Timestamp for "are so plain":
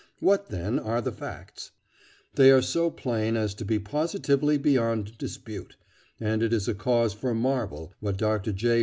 2.49-3.37